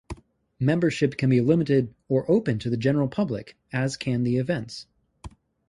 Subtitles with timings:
[0.59, 4.87] Membership can be limited or open to the general public, as can the events.